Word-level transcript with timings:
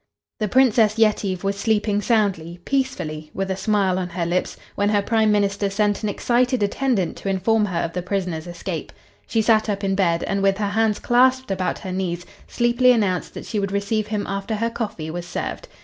The 0.39 0.47
Princess 0.47 0.97
Yetive 0.97 1.43
was 1.43 1.59
sleeping' 1.59 2.01
soundly, 2.01 2.59
peacefully, 2.65 3.29
with 3.35 3.51
a 3.51 3.55
smile 3.55 3.99
on 3.99 4.09
her 4.09 4.25
lips, 4.25 4.57
when 4.73 4.89
her 4.89 5.01
Prime 5.03 5.31
Minister 5.31 5.69
sent 5.69 6.01
an 6.01 6.09
excited 6.09 6.63
attendant 6.63 7.17
to 7.17 7.29
inform 7.29 7.65
her 7.65 7.79
of 7.81 7.93
the 7.93 8.01
prisoner's 8.01 8.47
escape. 8.47 8.91
She 9.27 9.43
sat 9.43 9.69
up 9.69 9.83
in 9.83 9.93
bed, 9.93 10.23
and, 10.23 10.41
with 10.41 10.57
her 10.57 10.69
hands 10.69 10.97
clasped 10.97 11.51
about 11.51 11.77
her 11.77 11.91
knees, 11.91 12.25
sleepily 12.47 12.91
announced 12.91 13.35
that 13.35 13.45
she 13.45 13.59
would 13.59 13.71
receive 13.71 14.07
him 14.07 14.25
after 14.25 14.55
her 14.55 14.71
coffee 14.71 15.11
was 15.11 15.27
served. 15.27 15.67